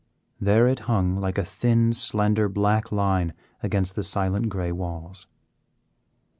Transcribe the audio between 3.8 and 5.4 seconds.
the silent gray walls.